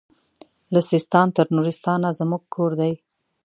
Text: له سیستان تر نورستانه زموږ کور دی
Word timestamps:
له 0.73 0.79
سیستان 0.91 1.27
تر 1.35 1.45
نورستانه 1.55 2.09
زموږ 2.19 2.43
کور 2.53 2.71
دی 2.79 2.93